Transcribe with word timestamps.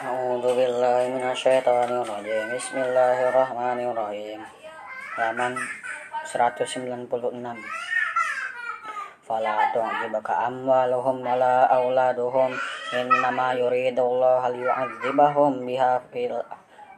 A'udzu 0.00 0.56
billahi 0.56 1.12
minasyaitonir 1.12 2.08
rajim. 2.08 2.48
Bismillahirrahmanirrahim. 2.56 4.40
Halaman 5.12 5.60
196. 6.24 7.04
Fala 9.28 9.68
tu'jibaka 9.76 10.48
amwaluhum 10.48 11.20
wala 11.20 11.68
auladuhum 11.68 12.48
innama 12.96 13.52
yuridullahu 13.52 14.48
liyu'adzibahum 14.48 15.68
biha 15.68 16.00
fil 16.08 16.48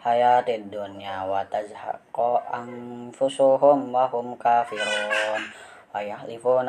hayatid 0.06 0.70
dunya 0.70 1.26
wa 1.26 1.42
tazhaqa 1.50 2.54
anfusuhum 2.54 3.90
wa 3.90 4.06
hum 4.14 4.38
kafirun 4.38 5.42
wa 5.90 5.98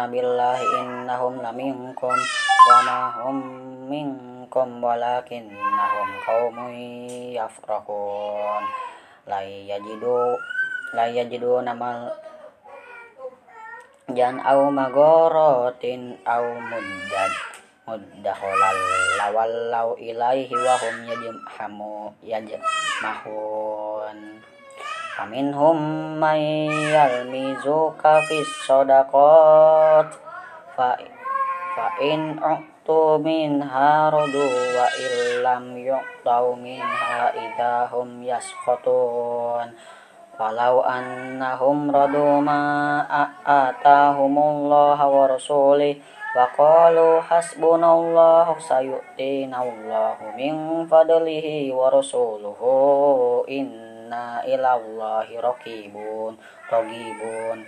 billahi 0.09 0.65
innahum 0.81 1.45
laminkum 1.45 2.17
wa 2.17 2.77
ma 2.89 3.21
hum 3.21 3.37
minkum 3.85 4.32
walakinnahum 4.53 6.09
qaumun 6.21 6.77
yafraqun 7.33 8.61
la 9.25 9.41
yajidu 9.41 10.37
la 10.93 11.09
yajidu 11.09 11.57
namal 11.65 12.13
jan 14.13 14.37
au 14.45 14.69
magorotin 14.69 16.21
au 16.21 16.45
muddad 16.69 17.33
muddakholal 17.89 18.77
lawallau 19.17 19.97
ilaihi 19.97 20.53
wa 20.53 20.77
hum 20.77 20.95
yajmahu 21.09 22.13
yajmahun. 22.21 24.19
Faminhum 25.13 25.77
may 26.17 26.69
yalmizuka 26.93 28.21
fis 28.25 28.49
u'tu 32.83 33.15
minha 33.23 34.11
radu 34.11 34.43
wa 34.75 34.87
illam 34.99 35.71
yu'tau 35.79 36.51
minha 36.51 37.31
idahum 37.31 38.19
yaskhatun 38.19 39.71
walau 40.35 40.83
annahum 40.83 41.87
radu 41.87 42.43
ma 42.43 42.99
atahumullah 43.47 44.99
wa 44.99 45.31
rasulih 45.31 45.95
wa 46.35 46.43
qalu 46.51 47.23
hasbunallahu 47.23 48.59
sayu'tinallahu 48.59 50.35
min 50.35 50.83
fadlihi 50.83 51.71
wa 51.71 51.87
rasuluhu 51.87 53.47
inna 53.47 54.43
ilallahi 54.43 55.39
raqibun 55.39 56.35
raqibun 56.67 57.63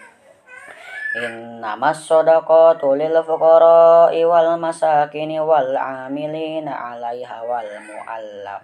Innamas 1.14 2.06
sadaqatu 2.06 2.94
lil 2.94 3.18
fuqara'i 3.26 4.22
wal 4.22 4.54
masakini 4.62 5.42
wal 5.42 5.74
amilina 5.74 6.70
'alaiha 6.70 7.42
wal 7.42 7.72
mu'allaf 7.82 8.62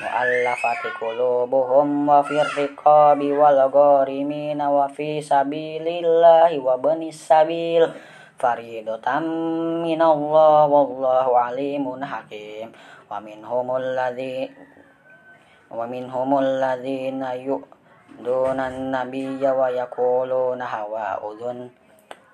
mu'allafati 0.00 0.96
qulubuhum 0.96 2.08
wa 2.08 2.24
fir 2.24 2.48
riqabi 2.56 3.36
wal 3.36 3.68
gharimina 3.68 4.72
wa 4.72 4.88
fi 4.88 5.20
sabilillahi 5.20 6.56
wa 6.56 6.80
banis 6.80 7.20
sabil 7.20 7.84
faridatan 8.40 9.28
minallah 9.84 10.64
wallahu 10.64 11.36
alimun 11.36 12.00
hakim 12.00 12.72
wa 13.06 13.20
minhumul 13.20 13.84
ladzi 13.92 14.48
ومنهم 15.72 16.38
الذين 16.38 17.22
يؤذون 17.48 18.60
النبي 18.60 19.40
ويقولون 19.40 20.60
هوى 20.62 21.08
أذن 21.28 21.58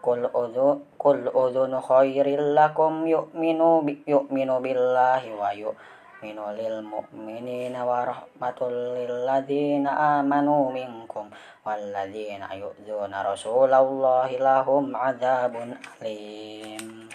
Kul 0.04 0.28
udhu 0.28 1.00
kul 1.00 1.32
udhun 1.32 1.80
khairil 1.80 2.52
lakum 2.52 3.08
yu'minu 3.08 3.88
bi, 3.88 4.04
yu'minu 4.04 4.60
billahi 4.60 5.32
wa 5.32 5.56
yu'minu 5.56 6.44
lil 6.60 6.84
mu'minina 6.84 7.88
wa 7.88 8.04
rahmatul 8.04 9.00
lil 9.00 9.24
ladzina 9.24 10.20
amanu 10.20 10.76
minkum 10.76 11.32
wal 11.64 11.84
ladzina 11.96 12.52
yu'dhuna 12.52 13.24
rasulallahi 13.24 14.44
lahum 14.44 14.92
adzabun 14.92 15.72
alim. 16.04 17.08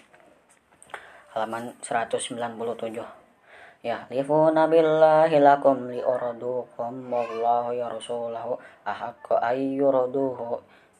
Halaman 1.37 1.77
197 1.85 2.25
ya 3.85 4.09
lifuna 4.09 4.65
billahi 4.65 5.45
lakum 5.45 5.93
li 5.93 6.01
urdukum 6.01 7.13
wallahu 7.13 7.77
ya 7.77 7.93
rasulahu 7.93 8.57
ahaqqa 8.89 9.45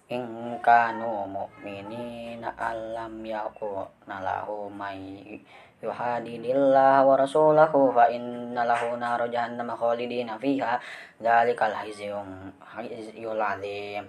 in 0.09 0.57
mu'minina 0.57 2.57
alam 2.57 3.21
yakuna 3.21 4.25
lahu 4.25 4.73
may 4.73 5.37
yuhadidillah 5.85 7.05
wa 7.05 7.13
rasulahu 7.13 7.93
fa 7.93 8.09
inna 8.09 8.65
lahu 8.65 8.97
naru 8.97 9.29
jahannama 9.29 9.77
khalidina 9.77 10.41
fiha. 10.41 10.81
Dhalikal 11.21 11.77
hizyum 11.85 12.49
hizyul 12.81 13.37
azim. 13.37 14.09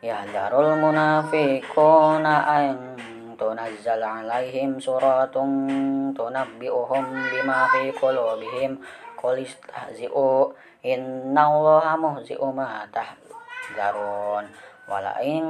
Yahdarul 0.00 0.80
munafiquna 0.80 2.48
an 2.48 2.96
tunazzal 3.36 4.00
alaihim 4.00 4.80
suratun 4.80 6.16
tunabbi'uhum 6.16 7.04
bima 7.28 7.68
fi 7.76 7.92
qulubihim. 7.92 8.80
Qul 9.20 9.44
istahzi'u 9.44 10.48
innallaha 10.80 11.92
muhzi'u 12.00 12.48
ma 12.56 12.88
wala 12.88 13.26
in 15.26 15.42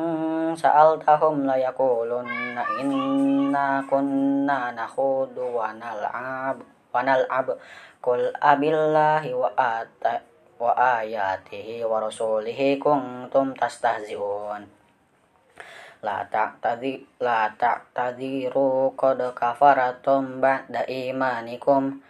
sa'altahum 0.57 1.45
la 1.45 1.61
yaqulunna 1.61 2.65
inna 2.81 3.85
kunna 3.85 4.73
nakhudu 4.73 5.53
wa 5.53 5.77
nal'ab 5.77 6.57
wa 6.65 7.01
nal'ab. 7.05 7.53
Qul 8.01 8.33
abillahi 8.41 9.37
wa 9.37 9.53
ata 9.53 10.25
wa 10.57 10.73
ayatihi 10.73 11.85
wa 11.85 12.01
rasulihi 12.01 12.81
kuntum 12.81 13.53
tastahzi'un. 13.53 14.65
La 16.01 16.25
ta'tadi 16.25 17.21
la 17.21 17.51
ta'tadiru 17.53 18.95
qad 18.97 19.21
kafaratum 19.37 20.41
ba'da 20.41 20.89
imanikum 20.89 22.01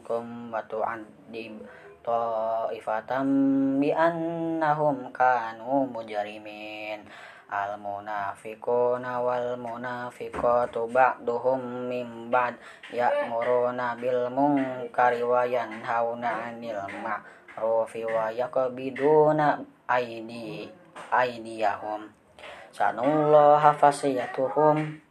minkum 0.00 0.48
wa 0.48 0.64
tu'adib 0.64 1.60
ta'ifatam 2.00 3.28
bi 3.76 3.92
annahum 3.92 5.12
kanu 5.12 5.84
mujrimin. 5.92 7.04
Al 7.50 7.76
munafiquna 7.76 9.20
wal 9.20 9.58
munafiqatu 9.58 10.88
ba'duhum 10.88 11.90
min 11.90 12.30
ba'd 12.30 12.54
ya'muruna 12.94 13.98
bil 13.98 14.30
munkari 14.32 15.20
wa 15.20 15.42
yanhauna 15.42 16.48
'anil 16.48 16.78
ma'ruf 17.02 17.90
ma'rufi 17.90 18.06
wa 18.06 18.30
yaqbiduna 18.30 19.60
aidi 19.90 20.70
aidiyahum. 21.10 22.06
Sanullaha 22.70 23.74
fasiyatuhum. 23.74 25.02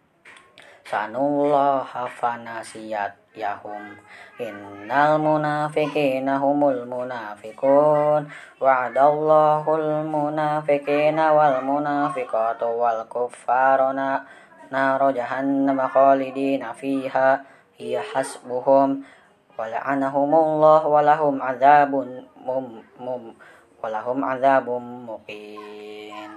Sanullaha 0.88 2.08
fanasiyat 2.08 3.19
yahum. 3.40 3.96
Innal 4.36 5.16
munafiqina 5.24 6.36
humul 6.44 6.84
munafiqun. 6.84 8.28
Wa'adallahul 8.60 10.04
munafiqina 10.04 11.32
wal 11.32 11.64
munafiqatu 11.64 12.68
wal 12.68 13.08
kuffaruna 13.08 14.28
naro 14.68 15.16
jahannama 15.16 15.88
khalidina 15.88 16.76
fiha. 16.76 17.40
Hiya 17.80 18.04
hasbuhum. 18.04 19.08
Wala'anahumullah 19.56 20.84
walahum 20.84 21.40
azabun 21.40 22.28
mum 22.44 22.84
mum 23.00 23.32
walahum 23.80 24.20
azabum 24.24 25.08
muqin. 25.08 26.32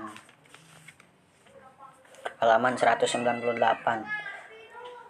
Halaman 2.43 2.75
198 2.75 4.32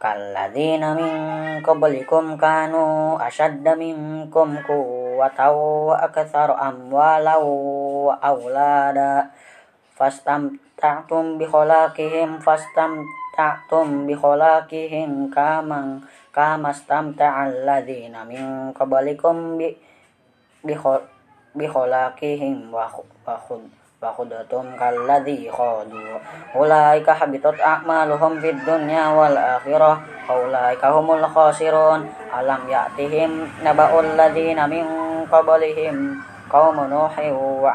kalladzina 0.02 0.98
min 0.98 1.14
qablikum 1.62 2.34
kanu 2.34 3.14
ashadda 3.22 3.78
minkum 3.78 4.58
quwwatan 4.66 5.54
wa 5.54 5.94
aktsara 6.02 6.58
amwalan 6.58 7.38
wa 8.10 8.18
aulada 8.18 9.30
fastamta'tum 9.94 11.38
bi 11.38 11.46
khalaqihim 11.46 12.42
fastamta'tum 12.42 14.10
bi 14.10 14.18
khalaqihim 14.18 15.30
kamang 15.30 16.02
kamastamta'al 16.34 17.62
ladzina 17.62 18.26
min 18.26 18.74
qablikum 24.02 24.26
bi 24.26 25.46
bi 25.46 25.46
khalaqihim 25.46 25.46
wa 25.46 25.46
khud 25.46 25.46
wa 25.46 25.46
khudatum 25.46 25.46
kalladzi 25.46 25.46
khadu 25.46 26.02
ulaika 26.58 27.14
habitat 27.14 27.54
a'maluhum 27.54 28.42
fid 28.42 28.58
dunya 28.66 29.14
wal 29.14 29.38
akhirah 29.38 30.02
ulaika 30.26 30.90
humul 30.90 31.22
khasirun 31.22 32.10
alam 32.34 32.66
ya'tihim 32.66 33.46
naba'ul 33.62 34.18
ladzina 34.18 34.66
min 34.66 34.82
qablihim 35.30 36.18
qaum 36.50 36.76
nuhi 36.90 37.30
wa 37.30 37.70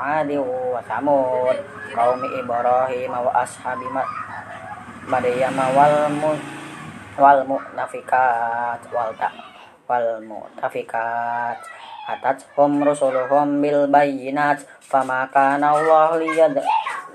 wal 9.87 10.19
mu 10.19 10.43
wal 10.43 10.51
mu'tafikat 10.51 11.57
wal 11.57 11.63
ta 11.63 11.63
wal 11.63 11.63
mu'tafikat 11.63 11.87
atat 12.07 12.39
hum 12.55 12.79
rusuluhum 12.87 13.59
bil 13.59 13.83
bayyinat 13.91 14.63
fama 14.79 15.27
kana 15.27 15.75
Allah 15.75 16.15
liyad 16.15 16.55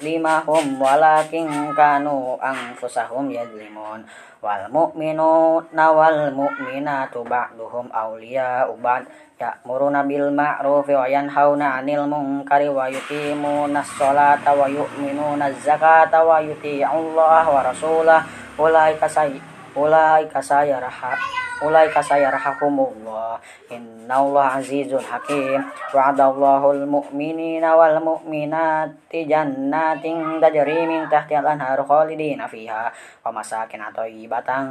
limahum 0.04 0.76
walakin 0.76 1.72
kanu 1.72 2.36
anfusahum 2.36 3.32
yadlimun 3.32 4.04
wal 4.44 4.64
mu'minuna 4.69 5.86
wal 5.96 6.28
mu'minatu 6.36 7.24
ba'duhum 7.24 7.88
awliya 7.88 8.69
ubad 8.69 9.08
ya'muruna 9.40 10.04
bil 10.04 10.28
ma'rufi 10.28 10.92
wa 10.92 11.08
yanhauna 11.08 11.80
'anil 11.80 12.04
munkari 12.04 12.68
wa 12.68 12.84
yuqimuna 12.92 13.80
as-salata 13.80 14.52
wa 14.52 14.68
yu'minuna 14.68 15.48
az-zakata 15.48 16.20
wa 16.20 16.36
yuti'ullaha 16.44 17.48
wa 17.48 17.64
rasulahu. 17.64 18.28
Ulaika 18.60 19.08
say 19.08 19.40
ulaika 19.72 20.44
sayarha 20.44 21.16
ulaika 21.62 22.03
sayarhakumullah. 22.03 23.41
Innallaha 23.70 24.59
azizun 24.61 25.00
hakim. 25.00 25.62
Wa'adallahu 25.94 26.82
al-mu'minina 26.82 27.79
wal 27.79 28.03
mu'minati 28.03 29.25
jannatin 29.25 30.43
tajri 30.43 30.85
min 30.91 31.09
tahtiha 31.09 31.41
al-anharu 31.41 31.87
khalidina 31.87 32.50
fiha 32.50 32.91
wa 33.25 33.31
masakin 33.31 33.87
thayyibatan 33.94 34.67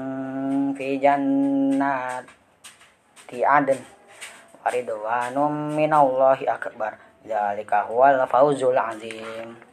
fi 0.75 0.99
jannati 0.99 2.27
adn. 3.41 3.79
Waridwanum 4.61 5.73
minallahi 5.73 6.45
akbar. 6.45 6.99
Dzalika 7.21 7.85
huwal 7.85 8.17
fawzul 8.25 8.77
azim 8.77 9.70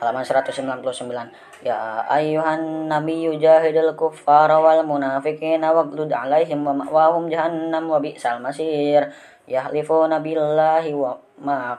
halaman 0.00 0.24
199 0.24 1.64
Ya 1.64 2.04
ayuhan 2.12 2.84
nabiyyu 2.84 3.40
jahidil 3.40 3.96
kuffara 3.96 4.60
wal 4.60 4.84
munafiqina 4.84 5.72
waghlud 5.72 6.12
alaihim 6.12 6.60
wa 6.62 6.76
ma'wahum 6.76 7.32
jahannam 7.32 7.88
wa 7.88 7.96
bi'sal 7.96 8.44
masir. 8.44 9.08
Yahlifuna 9.48 10.20
billahi 10.20 10.92
wa 10.92 11.16
ma 11.40 11.78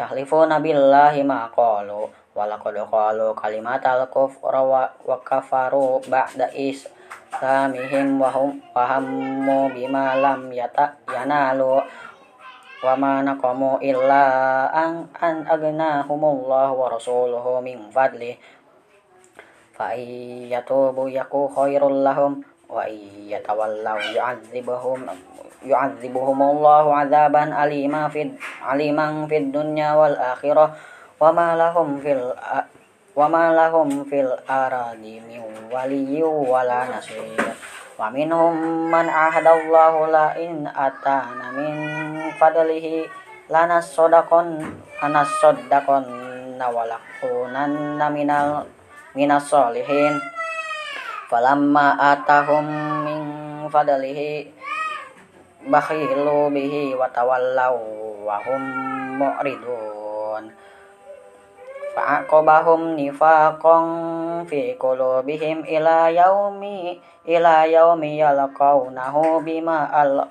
yahlifuna 0.00 0.58
billahi 0.58 1.20
ma 1.22 1.46
qalu 1.52 2.08
wa 2.34 2.42
laqad 2.48 2.74
qalu 2.74 3.30
kalimatal 3.38 4.08
kufra 4.10 4.62
wa, 4.62 4.90
wa 5.06 5.18
kafaru 5.22 6.02
ba'da 6.10 6.50
islamihim 6.50 8.18
wa 8.18 8.30
hum 8.34 8.58
wa 8.74 8.82
hammu 8.88 9.70
bima 9.70 10.18
lam 10.18 10.50
yata 10.50 10.98
yanalu 11.06 11.78
wa 12.84 12.92
ma 13.00 13.24
naqamu 13.24 13.80
illa 13.80 14.68
an 14.68 15.08
an 15.16 15.48
agnahumullah 15.48 16.68
wa 16.68 16.92
rasuluhu 16.92 17.64
min 17.64 17.88
fadli 17.88 18.36
fa 19.72 19.96
yatubu 19.96 21.08
yaku 21.08 21.48
khairul 21.48 22.04
lahum 22.04 22.44
wa 22.68 22.84
yatawallaw 23.24 23.96
yu'adzibuhum 24.12 25.00
yu'adzibuhum 25.64 26.38
Allahu 26.44 26.92
'adzaban 26.92 27.56
alima 27.56 28.12
fid 28.12 28.36
aliman 28.60 29.24
fid 29.32 29.48
dunya 29.48 29.96
wal 29.96 30.12
akhirah 30.20 30.76
wa 31.16 31.32
ma 31.32 31.56
lahum 31.56 31.96
fil 32.04 32.36
wa 33.16 33.26
ma 33.32 33.48
lahum 33.48 34.04
fil 34.04 34.28
aradi 34.44 35.24
min 35.24 35.40
wa 37.94 38.10
minhum 38.10 38.90
man 38.90 39.06
ahadallahu 39.06 40.10
la 40.10 40.34
in 40.34 40.66
atana 40.66 41.54
fadlihi 42.34 43.06
sodakon 43.94 44.58
anas 44.98 45.30
sodakon 45.38 46.02
nawalakunan 46.58 47.94
minal 48.10 48.66
minas 49.14 49.46
solihin 49.46 50.18
falamma 51.30 51.94
atahum 52.18 52.66
min 53.06 53.20
fi 64.44 64.74
qulubihim 64.74 65.62
ila 65.62 66.10
yaumi 66.10 66.98
ila 67.24 67.64
yaumi 67.64 68.18
yalqawnahu 68.18 69.40
bima 69.46 69.88
al 69.88 70.26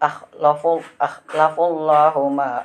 akhlafu 0.00 0.80
akhlafullahu 0.98 2.32
ma 2.32 2.64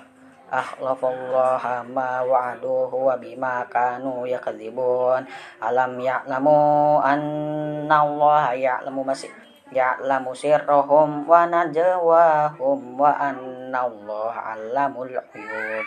akhlafallaha 0.49 1.85
ma 1.85 2.25
wa'aduhu 2.25 3.05
wa 3.05 3.13
bima 3.21 3.61
kanu 3.69 4.25
yakadzibun 4.25 5.21
alam 5.61 5.91
ya'lamu 6.01 6.97
anna 7.05 7.95
Allah 8.01 8.57
ya'lamu 8.57 9.05
masih 9.05 9.29
ya'lamu 9.69 10.33
sirrahum 10.33 11.29
wa 11.29 11.45
najwahum 11.45 12.97
wa 12.97 13.13
anna 13.13 13.85
Allah 13.85 14.33
'allamul 14.33 15.13
ghuyub 15.13 15.85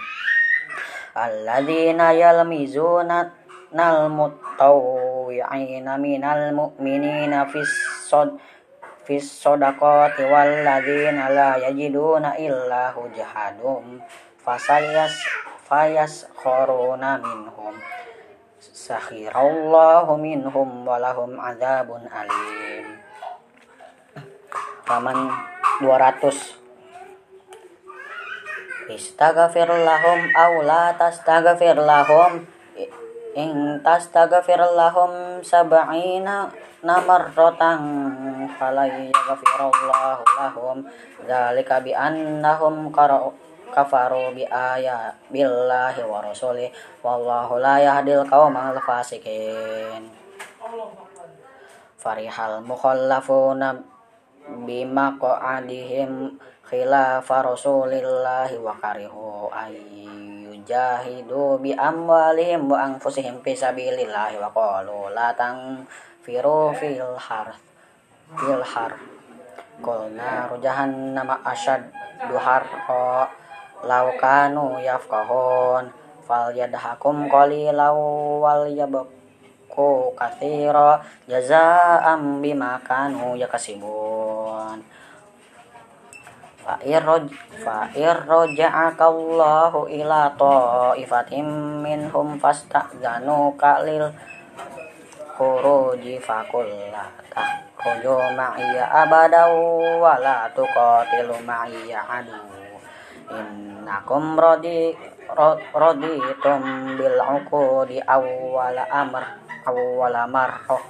alladzina 1.12 2.16
yalmizuna 2.16 3.28
nal 3.72 4.08
mutawwi'ina 4.08 5.96
minal 6.00 6.52
mu'minina 6.56 7.48
fis 7.48 7.72
sod 8.08 8.36
fis 9.04 9.24
sodaqati 9.24 10.24
walladzina 10.28 11.28
la 11.32 11.60
yajiduna 11.60 12.36
illa 12.40 12.92
hujahadum 12.96 14.00
fasayas 14.40 15.12
fayas 15.68 16.28
khoruna 16.36 17.20
minhum 17.20 17.76
sakhirallahu 18.60 20.16
minhum 20.16 20.84
walahum 20.86 21.36
azabun 21.36 22.08
alim 22.08 23.00
Raman 24.82 25.30
200 25.80 26.61
Istaghfir 28.90 29.70
lahum 29.70 30.20
aw 30.34 30.52
la 30.66 30.90
tastaghfir 30.98 31.78
lahum 31.78 32.42
in 33.38 33.78
tastaghfir 33.78 34.58
lahum 34.74 35.38
sab'ina 35.38 36.50
namarratan 36.82 37.80
fala 38.58 38.84
yaghfirullahu 38.90 40.22
lahum. 40.34 40.82
Dzalika 41.22 41.78
bi 41.78 41.94
annahum 41.94 42.90
kafaru 43.70 44.34
bi 44.34 44.42
ayat 44.50 45.14
billahi 45.30 46.02
wa 46.02 46.18
rasulih. 46.18 46.68
Wallahu 47.06 47.62
la 47.62 47.78
yahdil 47.78 48.26
qaumal 48.26 48.76
fasikin. 48.82 50.10
Farihal 52.02 52.58
mukhallafuna 52.66 53.78
bima 54.66 55.14
qa'adihim 55.22 56.34
khilafa 56.72 57.44
rasulillahi 57.44 58.56
wa 58.56 58.72
karihu 58.80 59.52
ayyujahidu 59.52 61.60
bi 61.60 61.76
amwalihim 61.76 62.64
wa 62.64 62.88
anfusihim 62.88 63.44
fi 63.44 63.52
sabilillahi 63.52 64.40
wa 64.40 64.48
qalu 64.48 65.12
la 65.12 65.36
firu 66.24 66.72
fil 66.72 67.12
har 67.20 67.52
fil 68.40 68.64
har 68.64 68.96
qulna 69.84 70.48
nama 71.12 71.44
asyad 71.44 71.92
duhar 72.32 72.64
laukanu 73.84 74.80
yafkahun 74.80 75.92
fal 76.24 76.56
yadhakum 76.56 77.28
qalilaw 77.28 78.00
wal 78.40 78.64
yabku 78.64 80.16
kathira 80.16 81.04
jazaa'am 81.28 82.40
bima 82.40 82.80
kanu 82.80 83.36
yakasibun 83.36 85.01
fa 86.62 86.78
irroj 86.86 87.26
fa 87.58 87.90
irroja'aka 87.90 89.10
Allahu 89.10 89.90
ila 89.90 90.30
ta'ifatim 90.38 91.82
minhum 91.82 92.38
fasta'zanu 92.38 93.58
kalil 93.58 94.14
khuruji 95.34 96.22
fakullah 96.22 97.10
tahruju 97.34 98.38
ma'iya 98.38 98.86
abadaw 99.02 99.50
wa 99.98 100.14
la 100.22 100.46
tuqatilu 100.54 101.42
ma'iya 101.42 101.98
adu. 102.06 102.38
Innakum 103.32 104.38
radi 104.38 104.94
raditum 105.74 106.62
bil 106.94 107.18
uqudi 107.18 107.98
awwal 108.06 108.78
amr 108.78 109.24
awwal 109.66 110.16
marrah. 110.30 110.84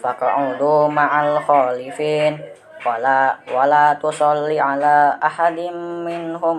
Faq'udu 0.00 0.88
ma'al 0.88 1.42
khalifin 1.44 2.40
wala 2.80 3.36
wala 3.52 3.92
tusalli 4.00 4.56
ala 4.56 5.20
ahadim 5.20 6.04
minhum 6.08 6.58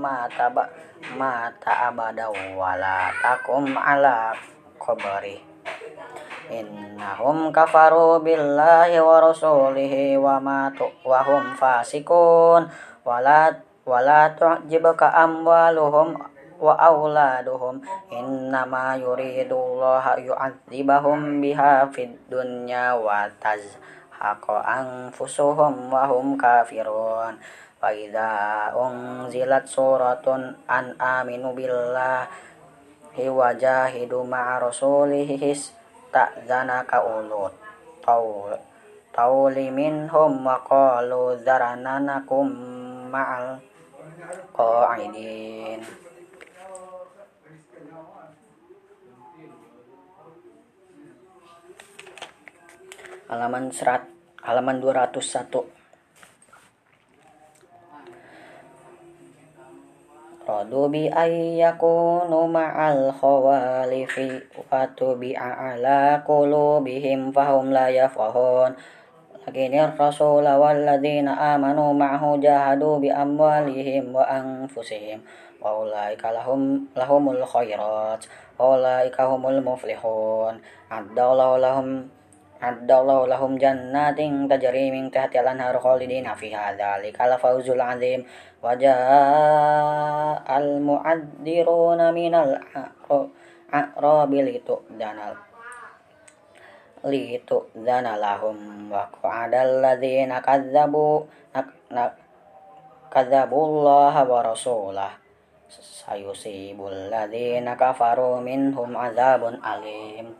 mata 0.00 0.48
ba 0.48 0.64
mata 1.12 1.92
abada 1.92 2.32
wala 2.56 3.12
takum 3.20 3.76
ala 3.76 4.32
qabri. 4.80 5.44
Innahum 6.48 7.52
kafaru 7.52 8.24
billahi 8.24 8.96
wa 9.04 9.20
rasulihi 9.20 10.16
wa 10.16 10.40
matu 10.40 10.88
wa 11.04 11.20
hum 11.20 11.52
fasikun. 11.52 12.64
Wala 13.04 13.52
wala 13.84 14.32
tu'jibka 14.32 15.12
amwaluhum 15.12 16.16
wa 16.56 16.72
auladuhum. 16.80 17.84
Innama 18.08 18.96
yuridullahu 18.96 20.24
yu'adzibahum 20.24 21.44
biha 21.44 21.84
fid 21.92 22.16
dunya 22.32 22.96
wa 22.96 23.28
taz 23.36 23.76
haqqa 24.18 24.66
anfusuhum 24.66 25.88
wa 25.88 26.10
hum 26.10 26.34
kafirun. 26.34 27.38
Wa 27.78 27.94
idza 27.94 28.74
unzilat 28.74 29.70
suratun 29.70 30.58
an 30.66 30.98
aminu 30.98 31.54
billahi 31.54 33.26
wa 33.30 33.54
jahidu 33.54 34.26
ma 34.26 34.58
rasulihi 34.58 35.38
his 35.38 35.70
ulut 36.10 37.54
ulul 38.02 38.58
qawli 39.14 39.70
minhum 39.70 40.42
wa 40.42 40.58
qalu 40.66 41.38
dharananakum 41.46 42.50
ma'al 43.10 43.62
qa'idin. 44.54 46.07
Halaman 53.28 53.68
serat 53.68 54.08
halaman 54.40 54.80
201 54.80 55.68
Radu 60.48 60.88
bi 60.88 61.12
ayyakunu 61.12 62.48
ma'al 62.48 63.12
khawalifi 63.12 64.40
wa 64.56 64.88
tubi'a 64.96 65.76
ala 65.76 66.24
qulubihim 66.24 67.28
fahum 67.28 67.68
la 67.68 67.92
yafahun 67.92 68.72
lakinir 69.44 69.92
rasul 69.92 70.48
walladzina 70.48 71.36
amanu 71.52 71.92
ma'hu 71.92 72.40
jahadu 72.40 72.96
bi 72.96 73.12
amwalihim 73.12 74.08
wa 74.08 74.24
anfusihim. 74.24 75.20
Wa 75.60 75.84
ulaika 75.84 76.32
lahum 76.32 76.88
lahumul 76.96 77.44
khairat 77.44 78.24
wa 78.56 78.72
ulaika 78.72 79.28
humul 79.28 79.60
muflihun. 79.60 80.64
Addallahu 80.88 81.60
lahum 81.60 82.08
addallahu 82.58 83.30
lahum 83.30 83.54
jannatin 83.54 84.50
tajri 84.50 84.90
min 84.90 85.10
tahtiha 85.10 85.42
al-anhar 85.46 85.78
khalidina 85.78 86.34
fiha. 86.34 86.74
Dzalika 86.74 87.30
al-fawzul 87.30 87.78
'azim. 87.78 88.26
Wajah 88.58 88.98
al 90.42 90.82
muaddiruna 90.82 92.10
minal 92.10 92.58
litu 94.42 94.74
danal 94.98 95.38
litu 97.06 97.62
danalahum 97.78 98.90
wa 98.90 99.06
qadal 99.14 99.78
ladzina 99.78 100.42
kadzabu 100.42 101.22
kadzabullaha 103.06 104.26
wa 104.26 104.42
rasulah. 104.42 105.14
Sayusibul 105.68 107.12
ladzina 107.12 107.76
kafaru 107.78 108.40
minhum 108.42 108.96
azabun 108.96 109.60
alim 109.62 110.32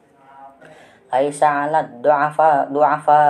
laisa 1.09 1.65
'alad 1.65 2.05
du'afa 2.05 2.69
du'afa 2.69 3.23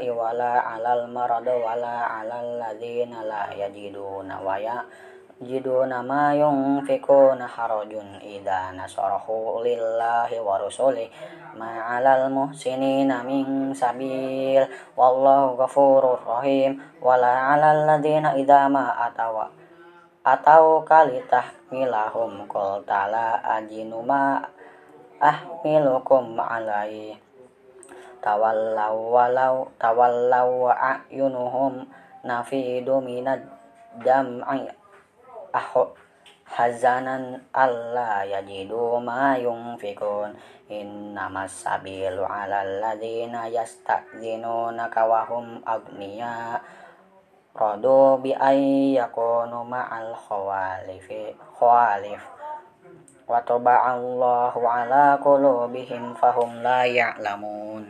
wala 0.00 0.52
'alal 0.64 1.04
marad 1.12 1.44
wala 1.44 2.08
'alal 2.08 2.56
ladzina 2.56 3.20
la 3.20 3.52
yajiduna 3.52 4.40
wa 4.40 4.56
yajiduna 4.56 6.00
ma 6.00 6.32
yunfikuna 6.32 7.44
harajun 7.44 8.16
idza 8.24 8.72
nasarahu 8.72 9.60
lillahi 9.60 10.40
wa 10.40 10.56
rasulih 10.56 11.12
ma 11.52 11.92
'alal 11.92 12.32
muhsinina 12.32 13.20
min 13.20 13.76
sabil. 13.76 14.64
Wallahu 14.96 15.60
ghafurur 15.60 16.16
rahim. 16.24 16.80
Wala 16.96 17.52
'alal 17.52 17.84
ladzina 17.84 18.32
idza 18.40 18.72
ma 18.72 18.88
atawa 19.04 19.62
atau 20.22 20.86
kalitah 20.86 21.42
milahum 21.74 22.46
qul 22.46 22.78
ta'ala 22.86 23.42
ajinu 23.58 24.06
ma 24.06 24.38
ahmilukum 25.22 26.34
alaihi 26.34 27.14
tawallaw 28.18 28.98
walau 28.98 29.70
tawallaw 29.78 30.74
a'yunuhum 30.74 31.86
nafidu 32.26 32.98
minad 32.98 33.46
dam'i 34.02 34.66
ahu 35.54 35.94
hazanan 36.50 37.38
alla 37.54 38.26
yajidu 38.26 38.98
ma 38.98 39.38
yunfikun. 39.38 40.34
Innamas 40.72 41.52
sabilu 41.68 42.24
ala 42.24 42.64
alladhina 42.64 43.44
yasta'dzinunaka 43.52 45.04
wa 45.04 45.20
hum 45.28 45.60
agniya 45.68 46.56
radu 47.52 48.16
bi 48.24 48.32
ay 48.32 48.96
yakunu 48.96 49.68
ma'al 49.68 50.16
khawalifi 50.16 51.36
khawalif 51.52 52.31
wa 53.26 53.38
taba'allahu 53.42 54.60
ala 54.62 55.18
qulubihim 55.22 56.14
fahum 56.18 56.62
la 56.62 56.86
ya'lamun 56.86 57.86